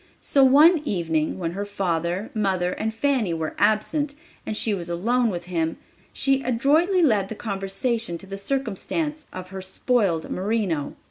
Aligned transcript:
So 0.19 0.43
one 0.43 0.79
evening 0.83 1.37
when 1.37 1.51
her 1.51 1.63
father, 1.63 2.31
mother 2.33 2.71
and 2.71 2.91
Fanny 2.91 3.35
were 3.35 3.53
absent, 3.59 4.15
and 4.47 4.57
she 4.57 4.73
was 4.73 4.89
alone 4.89 5.29
with 5.29 5.43
him, 5.43 5.77
she 6.11 6.41
adroitly 6.41 7.03
led 7.03 7.29
the 7.29 7.35
conversation 7.35 8.17
to 8.17 8.25
the 8.25 8.39
circumstance 8.39 9.27
of 9.31 9.49
her 9.49 9.61
spoiled 9.61 10.27
merino. 10.31 10.95